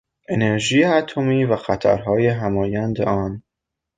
انرژی 0.29 0.83
اتمی 0.83 1.45
و 1.45 1.55
خطرهای 1.55 2.27
همایند 2.27 3.01
آن 3.01 3.43